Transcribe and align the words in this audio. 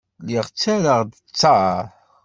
Lliɣ 0.23 0.45
ttarraɣ-d 0.47 1.11
ttaṛ. 1.29 1.79